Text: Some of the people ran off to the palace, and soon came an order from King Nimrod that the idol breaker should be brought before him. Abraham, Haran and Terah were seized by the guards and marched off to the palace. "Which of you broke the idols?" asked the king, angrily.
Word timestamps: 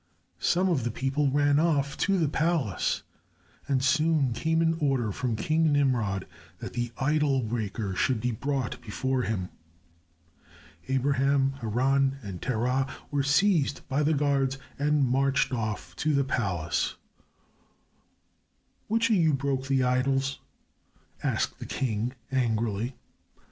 Some 0.39 0.67
of 0.67 0.83
the 0.83 0.89
people 0.89 1.29
ran 1.29 1.59
off 1.59 1.95
to 1.97 2.17
the 2.17 2.27
palace, 2.27 3.03
and 3.67 3.83
soon 3.83 4.33
came 4.33 4.59
an 4.63 4.75
order 4.81 5.11
from 5.11 5.35
King 5.35 5.71
Nimrod 5.71 6.25
that 6.57 6.73
the 6.73 6.91
idol 6.97 7.43
breaker 7.43 7.93
should 7.95 8.19
be 8.19 8.31
brought 8.31 8.81
before 8.81 9.21
him. 9.21 9.49
Abraham, 10.87 11.51
Haran 11.61 12.17
and 12.23 12.41
Terah 12.41 12.87
were 13.11 13.21
seized 13.21 13.87
by 13.87 14.01
the 14.01 14.15
guards 14.15 14.57
and 14.79 15.07
marched 15.07 15.51
off 15.53 15.95
to 15.97 16.15
the 16.15 16.23
palace. 16.23 16.95
"Which 18.87 19.11
of 19.11 19.17
you 19.17 19.33
broke 19.33 19.67
the 19.67 19.83
idols?" 19.83 20.39
asked 21.21 21.59
the 21.59 21.67
king, 21.67 22.13
angrily. 22.31 22.95